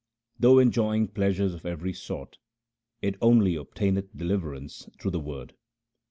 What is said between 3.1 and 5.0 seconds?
only obtaineth deliverance